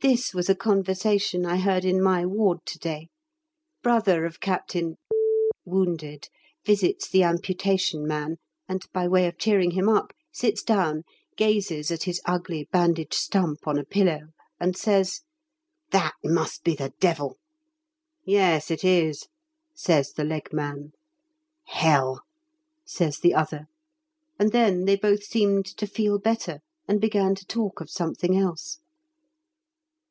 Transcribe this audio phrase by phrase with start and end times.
[0.00, 3.08] This was a conversation I heard in my ward to day.
[3.82, 4.94] Brother of Captain
[5.64, 6.28] (wounded)
[6.64, 8.36] visits the amputation man,
[8.68, 11.02] and, by way of cheering him up, sits down,
[11.36, 14.28] gazes at his ugly bandaged stump on a pillow,
[14.60, 15.22] and says
[15.90, 17.36] "That must be the devil."
[18.24, 19.24] "Yes, it is,"
[19.74, 20.92] says the leg man.
[21.66, 22.22] "Hell,"
[22.86, 23.66] says the other,
[24.38, 28.78] and then they both seemed to feel better and began to talk of something else.